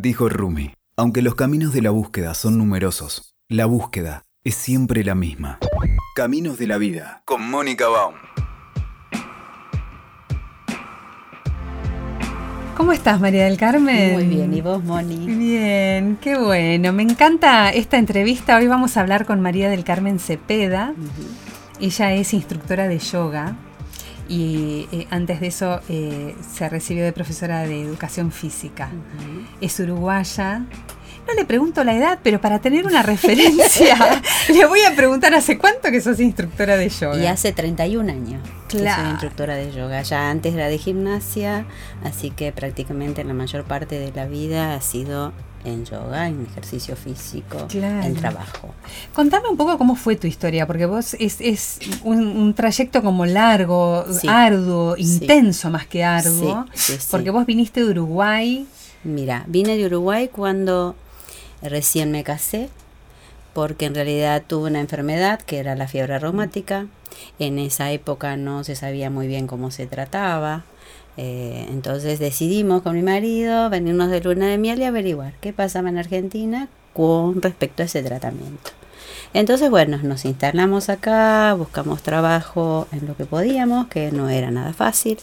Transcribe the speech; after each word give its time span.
Dijo 0.00 0.28
Rumi, 0.28 0.70
aunque 0.96 1.22
los 1.22 1.34
caminos 1.34 1.72
de 1.72 1.82
la 1.82 1.90
búsqueda 1.90 2.32
son 2.34 2.56
numerosos, 2.56 3.34
la 3.48 3.66
búsqueda 3.66 4.22
es 4.44 4.54
siempre 4.54 5.02
la 5.02 5.16
misma. 5.16 5.58
Caminos 6.14 6.56
de 6.56 6.68
la 6.68 6.78
vida, 6.78 7.22
con 7.24 7.50
Mónica 7.50 7.88
Baum. 7.88 8.14
¿Cómo 12.76 12.92
estás, 12.92 13.20
María 13.20 13.46
del 13.46 13.56
Carmen? 13.56 14.12
Muy 14.12 14.28
bien, 14.28 14.54
¿y 14.54 14.60
vos, 14.60 14.84
Moni? 14.84 15.26
Bien, 15.26 16.16
qué 16.20 16.38
bueno. 16.38 16.92
Me 16.92 17.02
encanta 17.02 17.70
esta 17.70 17.98
entrevista. 17.98 18.56
Hoy 18.56 18.68
vamos 18.68 18.96
a 18.96 19.00
hablar 19.00 19.26
con 19.26 19.40
María 19.40 19.68
del 19.68 19.82
Carmen 19.82 20.20
Cepeda. 20.20 20.94
Ella 21.80 22.12
es 22.12 22.34
instructora 22.34 22.86
de 22.86 23.00
yoga 23.00 23.56
y 24.28 24.86
eh, 24.92 25.06
antes 25.10 25.40
de 25.40 25.46
eso 25.46 25.80
eh, 25.88 26.34
se 26.54 26.68
recibió 26.68 27.04
de 27.04 27.12
profesora 27.12 27.62
de 27.62 27.82
educación 27.82 28.30
física. 28.30 28.90
Es 29.60 29.78
uruguaya. 29.80 30.62
No 31.26 31.34
le 31.34 31.44
pregunto 31.44 31.84
la 31.84 31.94
edad, 31.94 32.20
pero 32.22 32.40
para 32.40 32.58
tener 32.58 32.86
una 32.86 33.02
referencia, 33.14 33.96
le 34.48 34.64
voy 34.66 34.80
a 34.82 34.94
preguntar 34.96 35.34
hace 35.34 35.58
cuánto 35.58 35.90
que 35.90 36.00
sos 36.00 36.20
instructora 36.20 36.76
de 36.78 36.88
yoga. 36.88 37.18
Y 37.22 37.26
hace 37.26 37.52
31 37.52 38.10
años 38.10 38.40
que 38.68 38.78
Claro. 38.78 39.02
soy 39.02 39.10
instructora 39.10 39.54
de 39.56 39.70
yoga. 39.72 40.00
Ya 40.02 40.30
antes 40.30 40.54
era 40.54 40.68
de 40.68 40.78
gimnasia, 40.78 41.66
así 42.02 42.30
que 42.30 42.50
prácticamente 42.52 43.24
la 43.24 43.34
mayor 43.34 43.64
parte 43.64 43.98
de 43.98 44.10
la 44.12 44.24
vida 44.26 44.74
ha 44.74 44.80
sido 44.80 45.32
en 45.68 45.84
yoga, 45.84 46.28
en 46.28 46.44
ejercicio 46.46 46.96
físico, 46.96 47.66
Claro. 47.68 48.06
en 48.06 48.14
trabajo. 48.14 48.74
Contame 49.14 49.48
un 49.48 49.56
poco 49.56 49.78
cómo 49.78 49.94
fue 49.96 50.16
tu 50.16 50.26
historia, 50.26 50.66
porque 50.66 50.86
vos 50.86 51.14
es, 51.14 51.40
es 51.40 51.78
un, 52.04 52.18
un 52.26 52.54
trayecto 52.54 53.02
como 53.02 53.26
largo, 53.26 54.04
Sí. 54.12 54.26
arduo, 54.28 54.96
Sí. 54.96 55.02
intenso 55.02 55.70
más 55.70 55.86
que 55.86 56.02
arduo, 56.04 56.66
Sí, 56.74 56.96
porque 57.10 57.30
vos 57.30 57.46
viniste 57.46 57.84
de 57.84 57.90
Uruguay. 57.90 58.66
Mira, 59.04 59.44
vine 59.46 59.76
de 59.76 59.86
Uruguay 59.86 60.28
cuando 60.28 60.96
recién 61.62 62.10
me 62.10 62.24
casé, 62.24 62.68
porque 63.54 63.86
en 63.86 63.94
realidad 63.94 64.42
tuve 64.46 64.70
una 64.70 64.80
enfermedad 64.80 65.40
que 65.40 65.58
era 65.58 65.74
la 65.74 65.88
fiebre 65.88 66.18
reumática. 66.18 66.86
En 67.38 67.58
esa 67.58 67.90
época 67.90 68.36
no 68.36 68.62
se 68.64 68.76
sabía 68.76 69.10
muy 69.10 69.26
bien 69.26 69.46
cómo 69.46 69.70
se 69.70 69.86
trataba. 69.86 70.64
Eh, 71.20 71.66
entonces 71.70 72.20
decidimos 72.20 72.82
con 72.82 72.94
mi 72.94 73.02
marido 73.02 73.68
venirnos 73.70 74.08
de 74.08 74.20
luna 74.20 74.46
de 74.46 74.56
miel 74.56 74.78
y 74.78 74.84
averiguar 74.84 75.34
qué 75.40 75.52
pasaba 75.52 75.88
en 75.88 75.98
Argentina 75.98 76.68
con 76.94 77.42
respecto 77.42 77.82
a 77.82 77.86
ese 77.86 78.04
tratamiento. 78.04 78.70
Entonces, 79.34 79.68
bueno, 79.68 79.98
nos 80.04 80.24
instalamos 80.24 80.88
acá, 80.88 81.54
buscamos 81.54 82.02
trabajo 82.02 82.86
en 82.92 83.08
lo 83.08 83.16
que 83.16 83.24
podíamos, 83.24 83.88
que 83.88 84.12
no 84.12 84.28
era 84.28 84.52
nada 84.52 84.72
fácil, 84.72 85.18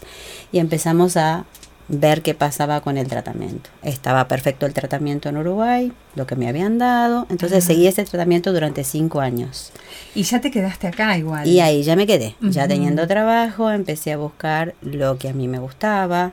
y 0.52 0.60
empezamos 0.60 1.16
a 1.16 1.46
ver 1.88 2.22
qué 2.22 2.33
pasaba 2.33 2.81
con 2.81 2.97
el 2.97 3.08
tratamiento. 3.08 3.69
Estaba 3.83 4.28
perfecto 4.28 4.66
el 4.66 4.73
tratamiento 4.73 5.30
en 5.30 5.38
Uruguay, 5.38 5.92
lo 6.16 6.25
que 6.25 6.36
me 6.36 6.47
habían 6.50 6.77
dado, 6.77 7.27
entonces 7.30 7.59
Ajá. 7.64 7.67
seguí 7.67 7.88
ese 7.88 8.03
tratamiento 8.05 8.52
durante 8.53 8.83
cinco 8.83 9.22
años. 9.22 9.72
Y 10.16 10.23
ya 10.23 10.42
te 10.42 10.50
quedaste 10.52 10.88
acá 10.88 11.17
igual. 11.17 11.47
Y 11.47 11.59
ahí 11.59 11.83
ya 11.83 11.95
me 11.95 12.08
quedé, 12.08 12.36
ya 12.42 12.67
teniendo 12.67 13.08
trabajo, 13.08 13.69
empecé 13.72 14.14
a 14.14 14.17
buscar 14.17 14.73
lo 14.81 15.17
que 15.17 15.30
a 15.30 15.33
mí 15.33 15.47
me 15.47 15.59
gustaba. 15.59 16.31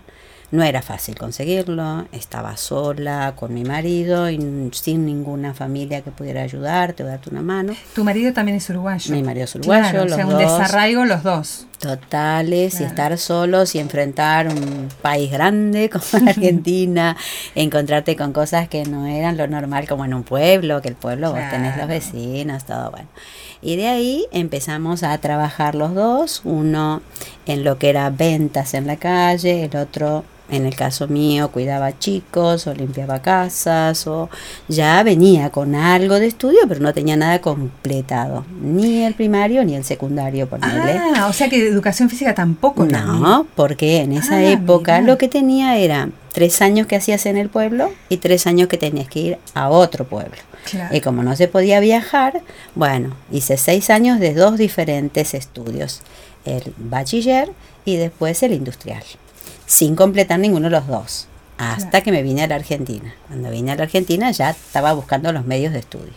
No 0.50 0.62
era 0.62 0.82
fácil 0.82 1.16
conseguirlo, 1.16 2.06
estaba 2.12 2.58
sola 2.58 3.32
con 3.36 3.54
mi 3.54 3.64
marido 3.64 4.28
y 4.30 4.68
sin 4.74 5.06
ninguna 5.06 5.54
familia 5.54 6.02
que 6.02 6.10
pudiera 6.10 6.42
ayudarte 6.42 7.02
o 7.02 7.06
darte 7.06 7.30
una 7.30 7.40
mano. 7.40 7.74
Tu 7.94 8.04
marido 8.04 8.34
también 8.34 8.58
es 8.58 8.68
uruguayo. 8.68 9.14
Mi 9.14 9.22
marido 9.22 9.44
es 9.44 9.54
uruguayo, 9.54 9.82
Claro, 9.82 10.02
o 10.02 10.04
los 10.04 10.14
sea, 10.14 10.26
un 10.26 10.32
dos. 10.32 10.40
desarraigo 10.40 11.04
los 11.06 11.22
dos. 11.22 11.66
Totales 11.82 12.80
y 12.80 12.84
estar 12.84 13.18
solos 13.18 13.74
y 13.74 13.80
enfrentar 13.80 14.46
un 14.46 14.88
país 15.02 15.32
grande 15.32 15.90
como 15.92 16.24
la 16.24 16.30
Argentina, 16.30 17.16
encontrarte 17.56 18.14
con 18.14 18.32
cosas 18.32 18.68
que 18.68 18.84
no 18.84 19.06
eran 19.06 19.36
lo 19.36 19.48
normal 19.48 19.88
como 19.88 20.04
en 20.04 20.14
un 20.14 20.22
pueblo, 20.22 20.80
que 20.80 20.90
el 20.90 20.94
pueblo 20.94 21.32
vos 21.32 21.40
tenés 21.50 21.76
los 21.76 21.88
vecinos, 21.88 22.64
todo 22.64 22.92
bueno. 22.92 23.08
Y 23.62 23.74
de 23.74 23.88
ahí 23.88 24.26
empezamos 24.30 25.02
a 25.02 25.18
trabajar 25.18 25.74
los 25.74 25.92
dos, 25.92 26.42
uno 26.44 27.02
en 27.46 27.64
lo 27.64 27.78
que 27.78 27.90
era 27.90 28.10
ventas 28.10 28.74
en 28.74 28.86
la 28.86 28.96
calle, 28.96 29.64
el 29.64 29.76
otro 29.76 30.24
en 30.52 30.66
el 30.66 30.76
caso 30.76 31.08
mío 31.08 31.50
cuidaba 31.50 31.98
chicos 31.98 32.66
o 32.68 32.74
limpiaba 32.74 33.20
casas 33.22 34.06
o 34.06 34.28
ya 34.68 35.02
venía 35.02 35.50
con 35.50 35.74
algo 35.74 36.20
de 36.20 36.26
estudio, 36.26 36.60
pero 36.68 36.80
no 36.80 36.92
tenía 36.94 37.16
nada 37.16 37.40
completado, 37.40 38.44
ni 38.62 39.02
el 39.02 39.14
primario 39.14 39.64
ni 39.64 39.74
el 39.74 39.82
secundario, 39.84 40.48
ponele. 40.48 41.00
Ah, 41.16 41.26
o 41.28 41.32
sea 41.32 41.48
que 41.48 41.66
educación 41.66 42.08
física 42.08 42.34
tampoco. 42.34 42.84
No, 42.84 43.46
porque 43.56 44.02
en 44.02 44.12
esa 44.12 44.36
Ah, 44.36 44.44
época 44.44 45.00
lo 45.00 45.18
que 45.18 45.28
tenía 45.28 45.76
era 45.78 46.08
tres 46.32 46.62
años 46.62 46.86
que 46.86 46.96
hacías 46.96 47.26
en 47.26 47.36
el 47.36 47.48
pueblo 47.48 47.90
y 48.08 48.18
tres 48.18 48.46
años 48.46 48.68
que 48.68 48.78
tenías 48.78 49.08
que 49.08 49.18
ir 49.20 49.38
a 49.54 49.68
otro 49.68 50.04
pueblo. 50.06 50.36
Claro. 50.70 50.94
Y 50.96 51.00
como 51.00 51.22
no 51.22 51.34
se 51.34 51.48
podía 51.48 51.80
viajar, 51.80 52.40
bueno, 52.74 53.16
hice 53.32 53.56
seis 53.56 53.90
años 53.90 54.20
de 54.20 54.32
dos 54.32 54.56
diferentes 54.58 55.34
estudios, 55.34 56.02
el 56.44 56.72
bachiller 56.76 57.50
y 57.84 57.96
después 57.96 58.42
el 58.44 58.52
industrial, 58.52 59.02
sin 59.66 59.96
completar 59.96 60.38
ninguno 60.38 60.66
de 60.66 60.70
los 60.70 60.86
dos, 60.86 61.26
hasta 61.58 61.88
Claro. 61.90 62.04
que 62.04 62.12
me 62.12 62.22
vine 62.22 62.42
a 62.42 62.46
la 62.48 62.56
Argentina. 62.56 63.14
Cuando 63.28 63.50
vine 63.50 63.72
a 63.72 63.76
la 63.76 63.84
Argentina 63.84 64.30
ya 64.30 64.50
estaba 64.50 64.92
buscando 64.92 65.32
los 65.32 65.44
medios 65.44 65.72
de 65.72 65.78
estudio, 65.80 66.12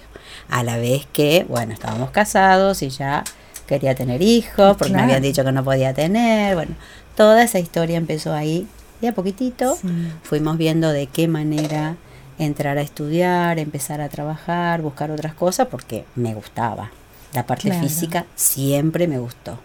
a 0.50 0.64
la 0.64 0.78
vez 0.78 1.08
que, 1.14 1.46
bueno, 1.50 1.74
estábamos 1.74 2.12
casados 2.12 2.82
y 2.82 2.90
ya 2.90 3.24
quería 3.68 3.96
tener 3.96 4.22
hijos, 4.22 4.78
porque 4.78 4.94
me 4.94 5.02
habían 5.02 5.22
dicho 5.22 5.44
que 5.44 5.52
no 5.52 5.64
podía 5.64 5.94
tener, 5.94 6.56
bueno, 6.56 6.76
toda 7.16 7.44
esa 7.44 7.60
historia 7.60 7.98
empezó 7.98 8.34
ahí, 8.34 8.68
y 9.02 9.08
a 9.08 9.14
poquitito 9.14 9.76
Sí. 9.76 9.88
fuimos 10.24 10.58
viendo 10.58 10.92
de 10.92 11.08
qué 11.08 11.28
manera 11.28 11.96
entrar 12.38 12.78
a 12.78 12.82
estudiar, 12.82 13.60
empezar 13.60 14.02
a 14.02 14.10
trabajar, 14.10 14.82
buscar 14.82 15.10
otras 15.12 15.34
cosas, 15.34 15.68
porque 15.70 16.06
me 16.16 16.34
gustaba. 16.34 16.92
La 17.34 17.46
parte 17.46 17.70
Claro. 17.70 17.82
física 17.88 18.26
siempre 18.36 19.08
me 19.08 19.18
gustó. 19.20 19.58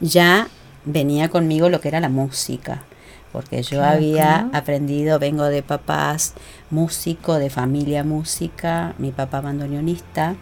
Ya 0.00 0.48
venía 0.84 1.28
conmigo 1.28 1.68
lo 1.68 1.80
que 1.80 1.88
era 1.88 2.00
la 2.00 2.08
música, 2.08 2.82
porque 3.32 3.62
yo 3.62 3.78
Claro, 3.78 3.96
había 3.96 4.22
claro. 4.22 4.50
aprendido, 4.52 5.18
vengo 5.18 5.44
de 5.44 5.62
papás 5.62 6.34
músico, 6.70 7.34
de 7.38 7.48
familia 7.50 8.04
música, 8.04 8.94
mi 8.98 9.10
papá 9.10 9.40
bandoneonista, 9.40 10.34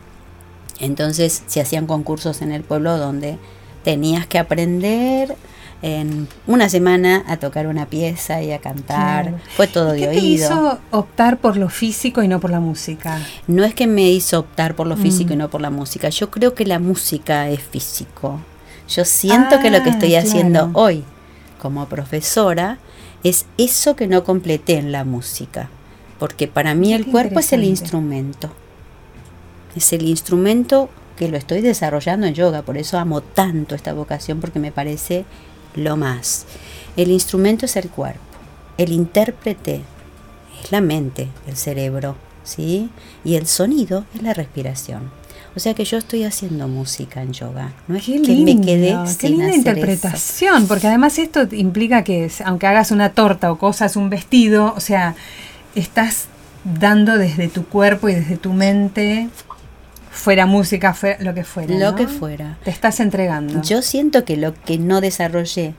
entonces 0.79 1.43
se 1.47 1.61
hacían 1.61 1.87
concursos 1.87 2.43
en 2.43 2.53
el 2.53 2.63
pueblo 2.63 2.97
donde 2.99 3.39
tenías 3.85 4.27
que 4.27 4.39
aprender 4.39 5.37
en 5.83 6.29
una 6.47 6.69
semana 6.69 7.25
a 7.27 7.39
tocar 7.39 7.67
una 7.67 7.87
pieza 7.87 8.43
y 8.43 8.53
a 8.53 8.59
cantar. 8.59 9.25
Claro. 9.29 9.39
Fue 9.57 9.67
todo 9.67 9.95
¿Y 9.95 10.01
de 10.03 10.07
¿Qué 10.09 10.13
te 10.13 10.21
oído. 10.21 10.47
hizo 10.47 10.79
optar 10.91 11.39
por 11.39 11.57
lo 11.57 11.71
físico 11.71 12.23
y 12.23 12.29
no 12.29 12.39
por 12.41 12.51
la 12.51 12.61
música? 12.61 13.19
No 13.47 13.65
es 13.65 13.75
que 13.75 13.87
me 13.87 14.11
hizo 14.11 14.41
optar 14.41 14.75
por 14.75 14.87
lo 14.87 14.97
físico 14.97 15.31
Mm. 15.31 15.33
y 15.33 15.37
no 15.37 15.49
por 15.49 15.63
la 15.63 15.71
música. 15.71 16.11
Yo 16.11 16.31
creo 16.31 16.55
que 16.55 16.67
la 16.67 16.79
música 16.79 17.49
es 17.49 17.63
físico. 17.63 18.41
Yo 18.89 19.05
siento 19.07 19.59
que 19.61 19.71
lo 19.71 19.83
que 19.83 19.89
Ah, 19.91 19.93
estoy 19.95 20.15
haciendo 20.17 20.71
hoy 20.75 21.03
como 21.61 21.87
profesora 21.87 22.79
es 23.23 23.47
eso 23.59 23.97
que 23.97 24.07
no 24.07 24.25
completé 24.25 24.79
en 24.79 24.93
la 24.93 25.05
música. 25.05 25.69
Porque 26.19 26.49
para 26.49 26.75
mí 26.75 26.93
el 26.93 27.07
cuerpo 27.07 27.41
es 27.41 27.53
el 27.53 27.65
instrumento. 27.65 28.51
Es 29.77 29.93
el 29.93 30.03
instrumento 30.03 30.91
que 31.17 31.29
lo 31.29 31.37
estoy 31.37 31.61
desarrollando 31.61 32.27
en 32.27 32.35
yoga. 32.35 32.63
Por 32.63 32.77
eso 32.77 32.99
amo 32.99 33.21
tanto 33.21 33.75
esta 33.75 33.93
vocación 33.93 34.41
porque 34.41 34.59
me 34.59 34.73
parece 34.73 35.25
lo 35.75 35.97
más. 35.97 36.47
El 36.97 37.11
instrumento 37.11 37.67
es 37.67 37.77
el 37.77 37.89
cuerpo. 37.89 38.21
El 38.77 38.93
intérprete 38.93 39.83
es 40.63 40.73
la 40.73 40.81
mente, 40.81 41.29
el 41.47 41.57
cerebro, 41.57 42.17
¿sí? 42.43 42.91
Y 43.25 43.37
el 43.37 43.47
sonido 43.47 44.05
es 44.15 44.23
la 44.23 44.35
respiración. 44.35 45.20
O 45.57 45.61
sea 45.61 45.75
que 45.75 45.85
yo 45.85 45.99
estoy 45.99 46.25
haciendo 46.25 46.69
música 46.69 47.23
en 47.23 47.33
yoga. 47.33 47.73
No 47.89 47.97
es 47.97 48.05
Qué 48.05 48.23
que 48.23 48.33
lindo, 48.33 48.55
me 48.55 48.67
quedé 48.67 48.97
qué 49.19 49.29
sin 49.29 49.31
linda 49.33 49.47
hacer 49.47 49.59
eso. 49.59 49.71
interpretación, 49.71 50.67
porque 50.69 50.87
además 50.87 51.19
esto 51.19 51.49
implica 51.53 52.05
que 52.05 52.31
aunque 52.45 52.67
hagas 52.67 52.91
una 52.93 53.11
torta 53.11 53.51
o 53.51 53.59
cosas, 53.59 53.97
un 53.97 54.11
vestido, 54.11 54.73
o 54.77 54.81
sea, 54.81 55.15
estás 55.75 56.27
dando 56.79 57.17
desde 57.19 57.49
tu 57.49 57.65
cuerpo 57.65 58.09
y 58.09 58.15
desde 58.15 58.37
tu 58.37 58.53
mente, 58.53 59.29
fuera 60.11 60.47
música, 60.47 60.95
fuera 60.95 61.23
lo 61.23 61.35
que 61.35 61.43
fuera. 61.45 61.75
Lo 61.79 61.91
¿no? 61.93 61.97
que 61.97 62.07
fuera. 62.07 62.59
Te 62.65 62.71
estás 62.71 63.01
entregando. 63.01 63.61
Yo 63.63 63.83
siento 63.83 64.25
que 64.25 64.37
lo 64.37 64.55
que 64.55 64.79
no 64.79 65.01
desarrollé 65.01 65.75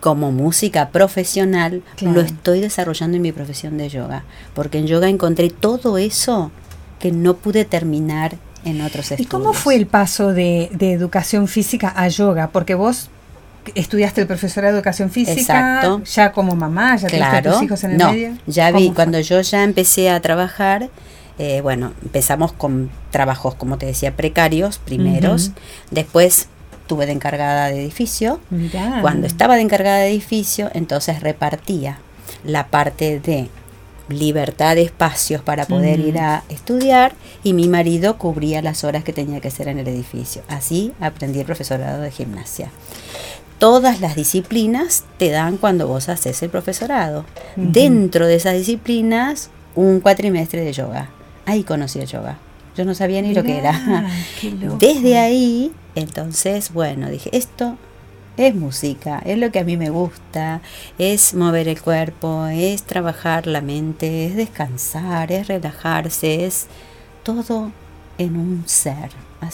como 0.00 0.30
música 0.32 0.90
profesional 0.90 1.82
Claro. 1.96 2.14
lo 2.14 2.20
estoy 2.22 2.60
desarrollando 2.60 3.16
en 3.16 3.22
mi 3.22 3.32
profesión 3.32 3.76
de 3.76 3.88
yoga, 3.88 4.24
porque 4.54 4.78
en 4.78 4.86
yoga 4.86 5.08
encontré 5.08 5.50
todo 5.50 5.98
eso 5.98 6.50
que 6.98 7.12
no 7.12 7.36
pude 7.36 7.64
terminar 7.64 8.36
en 8.64 8.80
otros 8.82 9.10
¿Y 9.10 9.14
estudios. 9.14 9.30
cómo 9.30 9.52
fue 9.52 9.74
el 9.76 9.86
paso 9.86 10.32
de, 10.32 10.70
de 10.72 10.92
educación 10.92 11.48
física 11.48 11.92
a 11.96 12.08
yoga? 12.08 12.48
Porque 12.48 12.74
vos 12.74 13.08
estudiaste 13.74 14.20
el 14.22 14.26
profesor 14.26 14.64
de 14.64 14.70
educación 14.70 15.10
física, 15.10 15.40
Exacto. 15.40 16.02
ya 16.04 16.32
como 16.32 16.56
mamá, 16.56 16.96
ya 16.96 17.08
Claro, 17.08 17.52
tus 17.52 17.62
hijos 17.62 17.84
en 17.84 17.92
el 17.92 17.98
no, 17.98 18.12
medio. 18.12 18.32
ya 18.46 18.68
¿Cómo 18.68 18.80
vi, 18.80 18.86
fue? 18.86 18.94
cuando 18.94 19.20
yo 19.20 19.40
ya 19.42 19.62
empecé 19.64 20.10
a 20.10 20.20
trabajar, 20.20 20.88
eh, 21.38 21.60
bueno, 21.60 21.92
empezamos 22.02 22.52
con 22.52 22.90
trabajos, 23.10 23.54
como 23.54 23.76
te 23.78 23.86
decía, 23.86 24.16
precarios 24.16 24.78
primeros, 24.78 25.52
después 25.90 26.48
tuve 26.86 27.06
de 27.06 27.12
encargada 27.12 27.68
de 27.68 27.80
edificio, 27.82 28.40
Mirá. 28.50 28.98
Cuando 29.02 29.26
estaba 29.26 29.54
de 29.56 29.62
encargada 29.62 29.98
de 29.98 30.08
edificio, 30.10 30.70
entonces 30.74 31.20
repartía 31.20 31.98
la 32.44 32.66
parte 32.66 33.20
de 33.20 33.48
libertad 34.10 34.74
de 34.74 34.82
espacios 34.82 35.42
para 35.42 35.66
poder 35.66 36.00
ir 36.00 36.18
a 36.18 36.44
estudiar 36.48 37.14
y 37.42 37.52
mi 37.52 37.68
marido 37.68 38.18
cubría 38.18 38.62
las 38.62 38.84
horas 38.84 39.04
que 39.04 39.12
tenía 39.12 39.40
que 39.40 39.48
hacer 39.48 39.68
en 39.68 39.78
el 39.78 39.88
edificio. 39.88 40.42
Así 40.48 40.92
aprendí 41.00 41.40
el 41.40 41.46
profesorado 41.46 42.02
de 42.02 42.10
gimnasia. 42.10 42.70
Todas 43.58 44.00
las 44.00 44.16
disciplinas 44.16 45.04
te 45.18 45.30
dan 45.30 45.58
cuando 45.58 45.86
vos 45.86 46.08
haces 46.08 46.42
el 46.42 46.50
profesorado. 46.50 47.24
Dentro 47.56 48.26
de 48.26 48.36
esas 48.36 48.54
disciplinas, 48.54 49.50
un 49.74 50.00
cuatrimestre 50.00 50.64
de 50.64 50.72
yoga. 50.72 51.10
Ahí 51.44 51.62
conocí 51.62 51.98
el 51.98 52.06
yoga. 52.06 52.38
Yo 52.76 52.84
no 52.84 52.94
sabía 52.94 53.20
ni 53.20 53.34
lo 53.34 53.42
que 53.42 53.58
era. 53.58 54.08
Desde 54.78 55.18
ahí, 55.18 55.72
entonces, 55.94 56.72
bueno, 56.72 57.10
dije, 57.10 57.28
esto 57.36 57.76
es 58.40 58.54
música, 58.54 59.20
es 59.24 59.36
lo 59.36 59.52
que 59.52 59.58
a 59.58 59.64
mí 59.64 59.76
me 59.76 59.90
gusta, 59.90 60.62
es 60.98 61.34
mover 61.34 61.68
el 61.68 61.80
cuerpo, 61.80 62.46
es 62.46 62.82
trabajar 62.84 63.46
la 63.46 63.60
mente, 63.60 64.26
es 64.26 64.34
descansar, 64.34 65.30
es 65.30 65.46
relajarse, 65.46 66.46
es 66.46 66.66
todo 67.22 67.70
en 68.16 68.36
un 68.36 68.64
ser. 68.66 69.10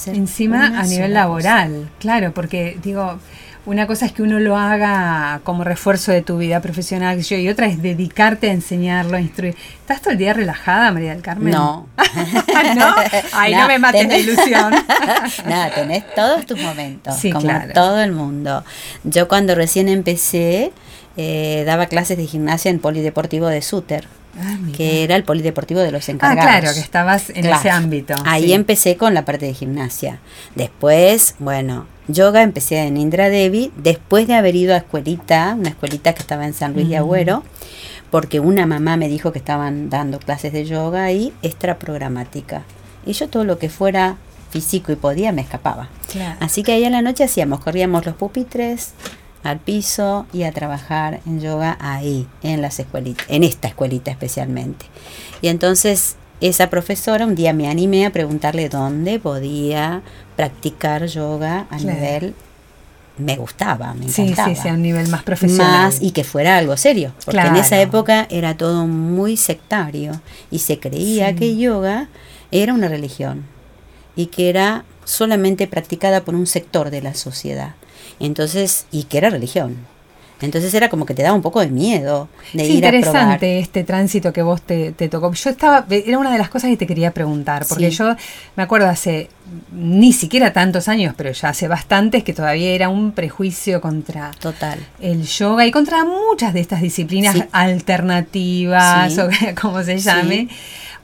Encima 0.07 0.79
a 0.81 0.85
nivel 0.85 1.15
laboral, 1.15 1.91
claro, 1.99 2.33
porque 2.33 2.79
digo, 2.83 3.19
una 3.67 3.89
cosa 3.89 4.07
es 4.07 4.13
que 4.13 4.23
uno 4.23 4.39
lo 4.39 4.57
haga 4.57 5.41
como 5.43 5.65
refuerzo 5.65 6.13
de 6.13 6.23
tu 6.23 6.39
vida 6.39 6.61
profesional 6.61 7.21
y 7.29 7.49
otra 7.49 7.67
es 7.67 7.83
dedicarte 7.83 8.49
a 8.49 8.53
enseñarlo, 8.53 9.17
a 9.17 9.21
instruir. 9.21 9.57
¿Estás 9.81 10.01
todo 10.01 10.13
el 10.13 10.19
día 10.19 10.33
relajada, 10.33 10.93
María 10.93 11.13
del 11.13 11.23
Carmen? 11.23 11.53
No. 11.53 11.89
¿No? 12.77 12.95
Ay, 13.33 13.55
no, 13.55 13.67
me 13.67 13.79
mates 13.81 14.07
la 14.07 14.19
ilusión. 14.19 14.73
Nada, 15.47 15.75
tenés 15.75 16.05
todos 16.15 16.47
tus 16.47 16.61
momentos, 16.61 17.17
como 17.33 17.53
todo 17.75 18.01
el 18.01 18.13
mundo. 18.13 18.65
Yo 19.03 19.27
cuando 19.27 19.57
recién 19.57 19.89
empecé, 19.89 20.73
eh, 21.17 21.65
daba 21.67 21.87
clases 21.87 22.17
de 22.17 22.27
gimnasia 22.27 22.71
en 22.71 22.79
Polideportivo 22.79 23.49
de 23.49 23.63
Suter. 23.63 24.07
Ah, 24.39 24.59
que 24.77 25.03
era 25.03 25.17
el 25.17 25.25
polideportivo 25.25 25.81
de 25.81 25.91
los 25.91 26.07
encargados. 26.11 26.45
Ah, 26.45 26.61
claro, 26.61 26.75
que 26.75 26.81
estabas 26.81 27.31
en 27.31 27.47
ese 27.47 27.71
ámbito. 27.71 28.15
Ahí 28.27 28.53
empecé 28.53 28.99
con 28.99 29.15
la 29.15 29.25
parte 29.25 29.47
de 29.47 29.55
gimnasia. 29.55 30.19
Después, 30.55 31.37
bueno, 31.39 31.87
yoga 32.09 32.43
empecé 32.43 32.79
en 32.79 32.97
Indra 32.97 33.29
Devi, 33.29 33.73
después 33.77 34.27
de 34.27 34.35
haber 34.35 34.57
ido 34.57 34.75
a 34.75 34.79
escuelita, 34.79 35.55
una 35.59 35.71
escuelita 35.71 36.15
que 36.15 36.23
estaba 36.23 36.47
en 36.47 36.55
San 36.55 36.73
Luis 36.75 36.89
de 36.89 36.97
Agüero, 36.97 37.43
porque 38.11 38.41
una 38.41 38.67
mamá 38.67 38.97
me 38.97 39.09
dijo 39.09 39.33
que 39.33 39.39
estaban 39.39 39.91
dando 39.91 40.19
clases 40.19 40.53
de 40.53 40.65
yoga 40.65 41.05
ahí, 41.05 41.33
extra 41.43 41.79
programática. 41.79 42.63
Y 43.05 43.13
yo 43.13 43.29
todo 43.29 43.45
lo 43.45 43.59
que 43.59 43.69
fuera 43.69 44.17
físico 44.51 44.93
y 44.93 44.97
podía 44.97 45.33
me 45.33 45.43
escapaba. 45.43 45.89
Así 46.41 46.63
que 46.63 46.73
ahí 46.73 46.85
a 46.85 46.91
la 46.91 47.03
noche 47.03 47.25
hacíamos, 47.25 47.61
corríamos 47.61 48.07
los 48.07 48.15
pupitres, 48.15 48.93
al 49.43 49.59
piso 49.59 50.27
y 50.33 50.43
a 50.43 50.53
trabajar 50.53 51.21
en 51.27 51.41
yoga 51.41 51.77
ahí, 51.81 52.27
en 52.43 52.63
las 52.63 52.79
escuelitas, 52.81 53.27
en 53.29 53.45
esta 53.45 53.69
escuelita 53.69 54.11
especialmente. 54.11 54.87
Y 55.41 55.49
entonces 55.49 56.17
esa 56.41 56.71
profesora 56.71 57.27
un 57.27 57.35
día 57.35 57.53
me 57.53 57.69
animé 57.69 58.07
a 58.07 58.11
preguntarle 58.11 58.69
dónde 58.69 59.19
podía 59.19 60.03
practicar 60.37 61.07
yoga 61.07 61.67
a 61.71 61.79
nivel 61.79 62.35
me 63.19 63.37
gustaba, 63.37 63.95
me 63.95 64.07
encantaba. 64.07 64.55
Sí, 64.55 64.61
sí, 64.61 64.69
a 64.69 64.75
un 64.75 64.83
nivel 64.83 65.09
más 65.09 65.23
profesional. 65.23 65.87
Más 65.87 66.03
y 66.03 66.11
que 66.11 66.25
fuera 66.25 66.59
algo 66.59 66.77
serio, 66.77 67.13
porque 67.25 67.41
en 67.41 67.57
esa 67.57 67.81
época 67.81 68.27
era 68.31 68.57
todo 68.57 68.87
muy 68.87 69.37
sectario 69.37 70.21
y 70.51 70.59
se 70.59 70.79
creía 70.79 71.35
que 71.35 71.57
yoga 71.57 72.09
era 72.51 72.75
una 72.75 72.89
religión 72.89 73.45
y 74.17 74.27
que 74.27 74.49
era 74.51 74.85
solamente 75.05 75.67
practicada 75.67 76.25
por 76.25 76.35
un 76.35 76.47
sector 76.47 76.91
de 76.91 77.03
la 77.03 77.15
sociedad. 77.15 77.75
Entonces, 78.21 78.87
y 78.91 79.05
que 79.05 79.19
era 79.19 79.31
religión. 79.31 79.77
Entonces 80.41 80.73
era 80.75 80.89
como 80.91 81.07
que 81.07 81.15
te 81.15 81.23
daba 81.23 81.35
un 81.35 81.43
poco 81.43 81.61
de 81.61 81.69
miedo 81.69 82.29
de 82.53 82.67
ir 82.67 82.85
a 82.85 82.91
probar. 82.91 82.95
interesante 82.95 83.59
este 83.59 83.85
tránsito 83.85 84.33
que 84.33 84.43
vos 84.43 84.61
te, 84.61 84.93
tocó. 85.09 85.33
Yo 85.33 85.51
estaba, 85.51 85.87
era 85.89 86.19
una 86.19 86.31
de 86.31 86.39
las 86.39 86.51
cosas 86.51 86.71
que 86.71 86.77
te 86.77 86.87
quería 86.87 87.13
preguntar, 87.13 87.65
porque 87.67 87.91
yo 87.91 88.15
me 88.55 88.63
acuerdo 88.63 88.87
hace 88.89 89.31
ni 89.73 90.13
siquiera 90.13 90.53
tantos 90.53 90.89
años, 90.89 91.15
pero 91.17 91.31
ya 91.31 91.51
hace 91.51 91.69
bastantes 91.69 92.25
que 92.25 92.35
todavía 92.35 92.71
era 92.71 92.89
un 92.89 93.13
prejuicio 93.13 93.81
contra 93.81 94.33
Total. 94.33 94.79
el 95.01 95.23
yoga 95.23 95.67
y 95.67 95.71
contra 95.71 96.05
muchas 96.05 96.53
de 96.53 96.61
estas 96.61 96.83
disciplinas 96.83 97.37
alternativas 97.53 99.17
o 99.19 99.29
como 99.61 99.83
se 99.83 99.99
llame. 99.99 100.49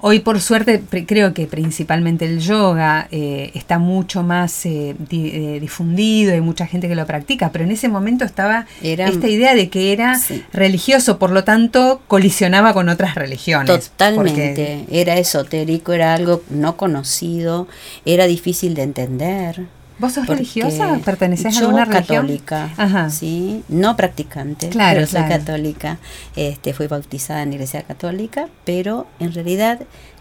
Hoy 0.04 0.18
por 0.18 0.40
suerte 0.40 0.82
creo 1.06 1.32
que 1.32 1.46
principalmente 1.46 2.24
el 2.24 2.40
yoga 2.40 3.06
eh, 3.12 3.52
está 3.54 3.78
mucho 3.78 4.24
más 4.24 4.66
eh, 4.66 4.96
eh, 5.12 5.58
difundido, 5.60 6.32
hay 6.32 6.40
mucha 6.40 6.66
gente 6.66 6.88
que 6.88 6.96
lo 6.96 7.06
practica, 7.06 7.52
pero 7.52 7.64
en 7.64 7.70
ese 7.70 7.88
momento 7.88 8.24
estaba 8.24 8.66
esta 8.82 9.28
idea 9.28 9.54
de 9.54 9.68
que 9.68 9.92
era 9.92 10.20
religioso, 10.52 11.20
por 11.20 11.30
lo 11.30 11.44
tanto 11.44 12.02
colisionaba 12.08 12.72
con 12.72 12.88
otras 12.88 13.14
religiones. 13.14 13.90
Totalmente, 13.90 14.86
era 14.90 15.18
esotérico, 15.18 15.92
era 15.92 16.14
algo 16.14 16.42
no 16.50 16.76
conocido, 16.76 17.68
era 18.04 18.26
difícil 18.26 18.74
de 18.74 18.82
entender. 18.82 19.66
¿Vos 20.02 20.14
sos 20.14 20.26
religiosa? 20.26 20.98
¿Perteneces 21.04 21.56
a 21.56 21.60
alguna 21.60 21.84
religión? 21.84 22.26
católica, 22.26 23.08
sí, 23.08 23.62
no 23.68 23.94
practicante, 23.94 24.68
claro, 24.68 24.96
pero 24.96 25.06
soy 25.06 25.22
católica. 25.28 25.98
Este, 26.34 26.74
fui 26.74 26.88
bautizada 26.88 27.44
en 27.44 27.50
la 27.50 27.54
iglesia 27.54 27.84
católica, 27.84 28.48
pero 28.64 29.06
en 29.20 29.32
realidad 29.32 29.78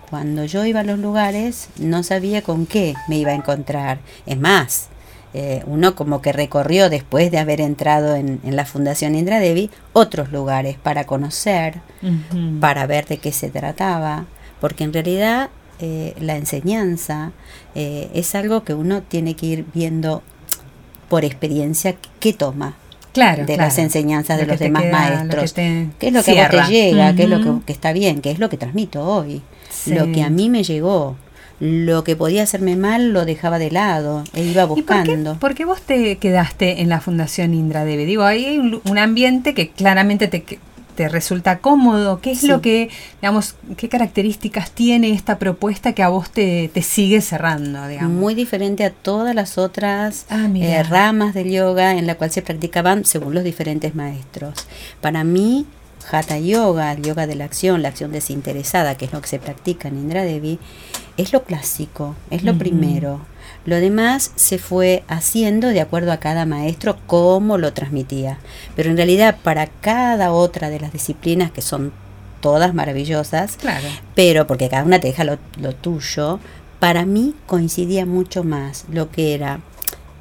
cuando 0.08 0.46
yo 0.46 0.66
iba 0.66 0.82
a 0.82 0.84
los 0.84 1.00
lugares 1.00 1.70
no 1.80 2.04
sabía 2.04 2.44
con 2.44 2.68
qué 2.68 2.94
me 3.08 3.18
iba 3.18 3.32
a 3.32 3.34
encontrar. 3.34 3.98
Es 4.28 4.38
más, 4.38 4.90
eh, 5.34 5.64
uno 5.66 5.96
como 5.96 6.22
que 6.22 6.32
recorrió 6.32 6.92
después 6.92 7.32
de 7.32 7.40
haber 7.40 7.60
entrado 7.60 8.16
en, 8.16 8.40
la 8.44 8.66
Fundación 8.66 9.16
Indra 9.16 9.40
Devi 9.40 9.72
otros 9.94 10.32
lugares 10.32 10.78
para 10.78 11.06
conocer, 11.06 11.82
para 12.60 12.86
ver 12.86 13.08
de 13.08 13.18
qué 13.18 13.32
se 13.32 13.50
trataba, 13.50 14.26
porque 14.60 14.84
en 14.84 14.94
realidad 14.94 15.50
eh, 15.82 16.14
la 16.20 16.38
enseñanza 16.38 17.32
eh, 17.74 18.10
es 18.14 18.36
algo 18.36 18.64
que 18.64 18.76
uno 18.76 19.02
tiene 19.02 19.36
que 19.36 19.48
ir 19.48 19.66
viendo 19.74 20.22
por 21.10 21.26
experiencia 21.26 21.96
qué 22.20 22.34
toma 22.34 22.76
claro, 23.14 23.48
de 23.48 23.58
las 23.58 23.80
enseñanzas 23.80 24.38
de 24.38 24.46
los 24.46 24.60
demás 24.60 24.86
maestros. 24.92 25.54
¿Qué 25.54 25.90
es 26.00 26.14
lo 26.14 26.22
que 26.22 26.40
a 26.40 26.50
vos 26.50 26.68
te 26.68 26.72
llega? 26.72 27.16
¿Qué 27.16 27.24
es 27.24 27.30
lo 27.30 27.64
que, 27.66 27.74
está 27.74 27.94
bien? 27.94 28.22
¿Qué 28.22 28.30
es 28.30 28.38
lo 28.38 28.48
que 28.48 28.58
transmito 28.58 29.04
hoy? 29.04 29.42
Lo 29.88 30.12
que 30.12 30.22
a 30.22 30.30
mí 30.30 30.50
me 30.50 30.64
llegó. 30.64 31.16
Lo 31.60 32.04
que 32.04 32.16
podía 32.16 32.44
hacerme 32.44 32.76
mal 32.76 33.12
lo 33.12 33.26
dejaba 33.26 33.60
de 33.60 33.72
lado 33.72 34.24
e 34.34 34.44
iba 34.44 34.66
buscando. 34.66 35.36
por, 35.36 35.54
qué, 35.56 35.66
vos 35.66 35.82
te 35.82 36.18
quedaste 36.18 36.82
en 36.82 36.90
la 36.90 37.02
Fundación 37.02 37.54
Indra 37.54 37.86
Debe? 37.86 38.06
Digo, 38.06 38.24
hay 38.24 38.58
un 38.58 38.98
ambiente 38.98 39.54
que 39.54 39.70
claramente 39.70 40.28
te, 40.28 40.44
te 41.02 41.10
resulta 41.10 41.58
cómodo? 41.58 42.22
¿Qué 42.22 42.30
es 42.30 42.44
lo 42.44 42.62
que, 42.62 42.90
digamos, 43.24 43.56
qué 43.76 43.90
características 43.90 44.70
tiene 44.70 45.10
esta 45.10 45.40
propuesta 45.40 45.94
que 45.94 46.04
a 46.04 46.10
vos 46.10 46.30
te, 46.30 46.70
te 46.72 46.84
sigue 46.84 47.22
cerrando, 47.22 47.88
digamos? 47.88 48.12
Muy 48.12 48.36
diferente 48.36 48.86
a 48.86 48.92
todas 48.92 49.34
las 49.34 49.58
otras 49.58 50.28
ah, 50.30 50.48
eh, 50.54 50.84
ramas 50.84 51.34
del 51.34 51.50
yoga 51.50 51.98
en 51.98 52.06
la 52.06 52.14
cual 52.14 52.30
se 52.30 52.44
practicaban 52.44 53.04
según 53.04 53.34
los 53.34 53.44
diferentes 53.44 53.96
maestros. 53.96 54.68
Para 55.02 55.24
mí, 55.24 55.66
Hatha 56.12 56.38
Yoga, 56.38 56.92
el 56.92 57.02
yoga 57.02 57.26
de 57.26 57.34
la 57.34 57.46
acción, 57.46 57.82
la 57.82 57.88
acción 57.88 58.12
desinteresada, 58.12 58.94
que 58.96 59.06
es 59.06 59.12
lo 59.12 59.22
que 59.22 59.28
se 59.28 59.40
practica 59.40 59.88
en 59.88 59.98
Indra 59.98 60.22
Devi, 60.24 60.60
es 61.18 61.34
lo 61.34 61.46
clásico, 61.46 62.16
es 62.30 62.44
lo 62.44 62.60
primero. 62.60 63.22
Lo 63.66 63.76
demás 63.76 64.32
se 64.36 64.58
fue 64.58 65.04
haciendo 65.08 65.68
de 65.68 65.82
acuerdo 65.82 66.12
a 66.12 66.18
cada 66.18 66.46
maestro 66.46 66.98
cómo 67.08 67.58
lo 67.58 67.74
transmitía. 67.74 68.40
Pero 68.76 68.90
en 68.90 68.98
realidad 68.98 69.38
para 69.44 69.68
cada 69.68 70.32
otra 70.32 70.70
de 70.70 70.80
las 70.80 70.94
disciplinas, 70.94 71.52
que 71.52 71.62
son 71.62 71.92
todas 72.42 72.74
maravillosas, 72.74 73.58
pero 74.16 74.48
porque 74.48 74.70
cada 74.70 74.84
una 74.84 75.00
te 75.00 75.08
deja 75.08 75.24
lo, 75.24 75.38
lo 75.60 75.74
tuyo, 75.76 76.40
para 76.80 77.06
mí 77.06 77.36
coincidía 77.46 78.08
mucho 78.08 78.44
más 78.44 78.86
lo 78.92 79.12
que 79.12 79.36
era 79.36 79.60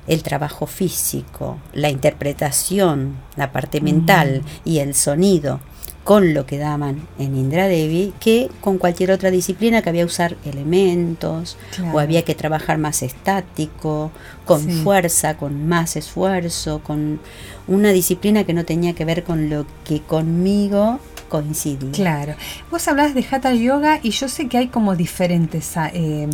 el 0.07 0.23
trabajo 0.23 0.67
físico, 0.67 1.59
la 1.73 1.89
interpretación, 1.89 3.17
la 3.37 3.53
parte 3.53 3.81
mental 3.81 4.43
y 4.65 4.81
el 4.81 4.95
sonido 4.95 5.61
con 6.05 6.35
lo 6.35 6.47
que 6.47 6.59
daban 6.59 7.07
en 7.19 7.37
Indra 7.37 7.69
Devi 7.69 8.13
que 8.21 8.49
con 8.61 8.79
cualquier 8.79 9.11
otra 9.11 9.31
disciplina 9.31 9.83
que 9.83 9.91
había 9.91 10.03
que 10.03 10.07
usar 10.07 10.37
elementos 10.45 11.57
o 11.93 11.99
había 11.99 12.23
que 12.23 12.35
trabajar 12.35 12.79
más 12.79 13.03
estático, 13.03 14.11
con 14.47 14.69
fuerza, 14.69 15.37
con 15.37 15.69
más 15.69 15.97
esfuerzo, 15.97 16.81
con 16.83 17.21
una 17.69 17.93
disciplina 17.93 18.45
que 18.45 18.55
no 18.55 18.65
tenía 18.65 18.95
que 18.95 19.05
ver 19.05 19.25
con 19.25 19.51
lo 19.51 19.67
que 19.85 20.01
conmigo 20.01 20.99
coincidía. 21.29 21.93
Claro. 21.93 22.35
Vos 22.71 22.87
hablás 22.89 23.15
de 23.15 23.25
Hatha 23.31 23.55
Yoga 23.55 24.01
y 24.03 24.11
yo 24.11 24.29
sé 24.29 24.49
que 24.49 24.59
hay 24.59 24.69
como 24.69 24.97
diferentes 24.97 25.73
eh, 25.95 26.29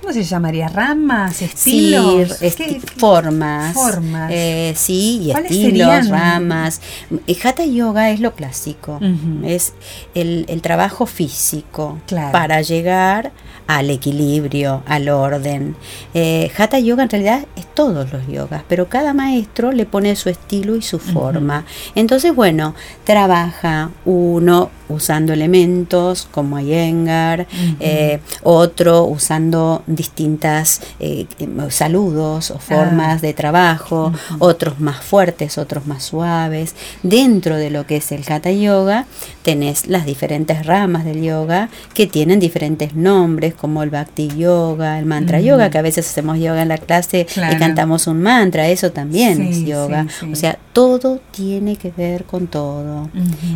¿Cómo 0.00 0.14
se 0.14 0.22
llamaría? 0.22 0.68
¿Ramas? 0.68 1.42
¿Estilos? 1.42 2.38
Sí, 2.38 2.80
formas. 2.96 3.74
Formas. 3.74 4.30
Eh, 4.32 4.72
sí, 4.76 5.20
y 5.24 5.30
estilos, 5.30 6.08
ramas. 6.08 6.80
Eh, 7.26 7.36
Hatha 7.42 7.66
Yoga 7.66 8.10
es 8.10 8.20
lo 8.20 8.34
clásico. 8.34 8.98
Es 9.44 9.74
el, 10.14 10.46
trabajo 10.62 11.06
físico 11.06 11.98
para 12.32 12.62
llegar 12.62 13.32
al 13.66 13.90
equilibrio, 13.90 14.82
al 14.86 15.08
orden. 15.10 15.76
Eh, 16.14 16.50
Hatha 16.56 16.78
Yoga 16.78 17.02
en 17.02 17.10
realidad 17.10 17.46
es 17.56 17.66
todos 17.74 18.10
los 18.10 18.26
yogas, 18.26 18.62
pero 18.68 18.88
cada 18.88 19.12
maestro 19.12 19.70
le 19.70 19.84
pone 19.84 20.16
su 20.16 20.28
estilo 20.30 20.76
y 20.76 20.82
su 20.82 20.98
forma. 20.98 21.64
Entonces, 21.94 22.34
bueno, 22.34 22.74
trabaja 23.04 23.90
uno 24.04 24.70
usando 24.90 25.32
elementos 25.32 26.28
como 26.30 26.58
Iyengar, 26.58 27.46
eh, 27.78 28.20
otro 28.42 29.04
usando 29.04 29.82
distintas 29.86 30.80
eh, 30.98 31.26
saludos 31.70 32.50
o 32.50 32.58
formas 32.58 33.18
ah. 33.18 33.26
de 33.26 33.32
trabajo, 33.34 34.12
otros 34.38 34.80
más 34.80 35.02
fuertes, 35.02 35.58
otros 35.58 35.86
más 35.86 36.04
suaves. 36.04 36.74
Dentro 37.02 37.56
de 37.56 37.70
lo 37.70 37.86
que 37.86 37.96
es 37.96 38.12
el 38.12 38.24
Hatha 38.30 38.50
Yoga 38.50 39.06
tenés 39.42 39.86
las 39.86 40.06
diferentes 40.06 40.66
ramas 40.66 41.04
del 41.04 41.22
yoga 41.22 41.68
que 41.94 42.06
tienen 42.06 42.40
diferentes 42.40 42.94
nombres 42.94 43.54
como 43.54 43.82
el 43.82 43.90
Bhakti 43.90 44.28
Yoga, 44.36 44.98
el 44.98 45.06
Mantra 45.06 45.40
Yoga, 45.40 45.70
que 45.70 45.78
a 45.78 45.82
veces 45.82 46.08
hacemos 46.08 46.38
yoga 46.38 46.62
en 46.62 46.68
la 46.68 46.78
clase 46.78 47.26
y 47.34 47.56
cantamos 47.56 48.06
un 48.06 48.20
mantra, 48.22 48.68
eso 48.68 48.92
también 48.92 49.40
es 49.40 49.64
yoga. 49.64 50.06
O 50.30 50.36
sea, 50.36 50.58
todo 50.72 51.20
tiene 51.30 51.76
que 51.76 51.92
ver 51.96 52.24
con 52.24 52.46
todo. 52.46 53.10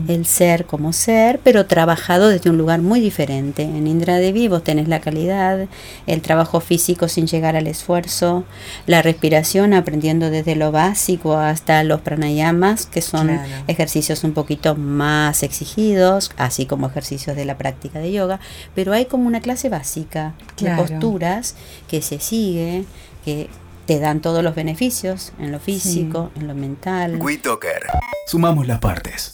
El 0.09 0.27
ser 0.27 0.67
como 0.67 0.93
ser, 0.93 1.41
pero 1.43 1.67
trabajado 1.67 2.29
desde 2.29 2.51
un 2.51 2.59
lugar 2.59 2.81
muy 2.81 3.01
diferente. 3.01 3.63
En 3.63 3.87
Indra 3.87 4.17
de 4.17 4.49
vos 4.49 4.65
tenés 4.65 4.89
la 4.89 5.01
calidad, 5.01 5.67
el 6.07 6.21
trabajo 6.21 6.61
físico 6.61 7.09
sin 7.09 7.27
llegar 7.27 7.57
al 7.57 7.67
esfuerzo, 7.67 8.45
la 8.87 9.01
respiración 9.01 9.75
aprendiendo 9.75 10.31
desde 10.31 10.57
lo 10.57 10.73
básico 10.73 11.37
hasta 11.37 11.85
los 11.85 12.01
pranayamas, 12.01 12.87
que 12.87 13.01
son 13.01 13.39
ejercicios 13.69 14.25
un 14.25 14.33
poquito 14.33 14.75
más 14.75 15.43
así 16.37 16.67
como 16.67 16.87
ejercicios 16.87 17.37
de 17.37 17.45
la 17.45 17.59
práctica 17.59 17.99
de 17.99 18.13
yoga, 18.13 18.41
pero 18.75 18.93
hay 18.93 19.07
como 19.07 19.27
una 19.27 19.41
clase 19.41 19.69
básica 19.69 20.35
de 20.59 20.75
posturas 20.77 21.55
que 21.89 22.03
se 22.03 22.21
sigue, 22.21 22.85
que 23.25 23.49
te 23.87 23.99
dan 23.99 24.21
todos 24.21 24.43
los 24.43 24.55
beneficios 24.55 25.33
en 25.39 25.53
lo 25.53 25.61
físico, 25.61 26.31
en 26.37 26.47
lo 26.47 26.55
mental. 26.55 27.21
WeToker. 27.21 27.87
Sumamos 28.27 28.67
las 28.67 28.79
partes. 28.79 29.33